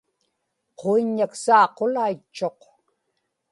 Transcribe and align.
quiññaksaaqulaitchuq 0.79 2.59